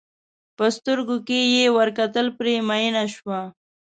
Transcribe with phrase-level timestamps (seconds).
[0.57, 3.41] په سترګو کې یې ور کتل پرې مینه شوه.